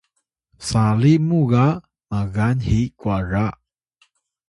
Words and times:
sali 0.67 1.13
muw 1.27 1.45
ga 1.51 1.65
magan 2.09 2.57
hi 2.67 2.79
kwara 2.99 3.45